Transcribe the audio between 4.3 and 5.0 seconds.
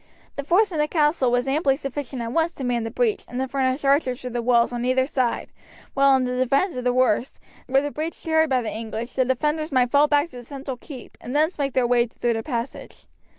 the walls on